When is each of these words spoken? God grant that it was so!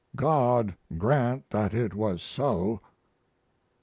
God 0.15 0.75
grant 0.97 1.51
that 1.51 1.75
it 1.75 1.93
was 1.93 2.23
so! 2.23 2.81